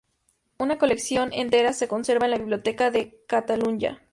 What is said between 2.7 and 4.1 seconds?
de Catalunya.